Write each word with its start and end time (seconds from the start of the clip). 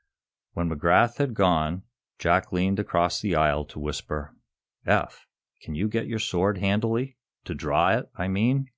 _"When 0.54 0.70
McGrath 0.70 1.18
had 1.18 1.34
gone 1.34 1.82
Jack 2.18 2.52
leaned 2.52 2.78
across 2.78 3.20
the 3.20 3.34
aisle 3.36 3.66
to 3.66 3.78
whisper: 3.78 4.34
"Eph, 4.86 5.26
can 5.60 5.74
you 5.74 5.88
get 5.88 6.04
at 6.04 6.08
your 6.08 6.18
sword 6.18 6.56
handily 6.56 7.18
to 7.44 7.54
draw 7.54 7.90
it, 7.90 8.08
I 8.16 8.26
mean?" 8.26 8.70